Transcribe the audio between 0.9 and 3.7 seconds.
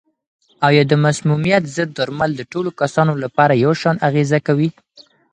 مسمومیت ضد درمل د ټولو کسانو لپاره